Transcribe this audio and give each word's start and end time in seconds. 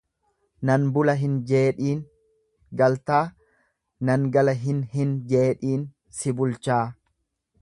Nan 0.69 0.85
bula 0.95 1.13
hin 1.19 1.35
jeedhiin 1.51 2.01
galtaa, 2.81 3.21
nan 4.11 4.27
gala 4.39 4.59
hin 4.65 4.83
hin 4.97 5.17
jeedhiin 5.35 5.89
si 6.23 6.39
bulchaa. 6.41 6.85